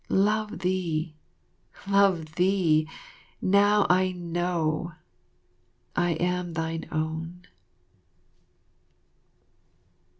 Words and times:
Love 0.09 0.57
thee 0.57 1.13
love 1.85 2.33
thee! 2.33 2.89
Now 3.39 3.85
I 3.87 4.11
know! 4.13 4.93
I 5.95 6.13
am 6.13 6.53
Thine 6.53 6.87
Own. 6.91 7.45